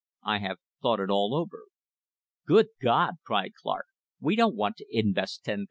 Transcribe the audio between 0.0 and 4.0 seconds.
I have thought it. all over." "Good God!" cried Clark,